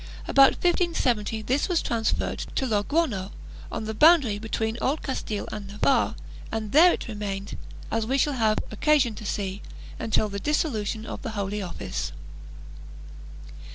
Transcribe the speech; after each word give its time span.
About 0.27 0.53
1570 0.53 1.43
this 1.43 1.69
was 1.69 1.79
transferred 1.79 2.39
to 2.55 2.65
Logrono, 2.65 3.29
on 3.71 3.83
the 3.83 3.93
boundary 3.93 4.39
between 4.39 4.79
Old 4.81 5.03
Castile 5.03 5.47
and 5.51 5.67
Navarre, 5.67 6.15
and 6.51 6.71
there 6.71 6.91
it 6.93 7.07
re 7.07 7.13
mained, 7.13 7.55
as 7.91 8.07
we 8.07 8.17
shall 8.17 8.33
have 8.33 8.57
occasion 8.71 9.13
to 9.13 9.27
see, 9.27 9.61
until 9.99 10.27
the 10.27 10.39
dissolution 10.39 11.05
of 11.05 11.21
the 11.21 11.33
Holv 11.33 11.63
Office. 11.63 12.13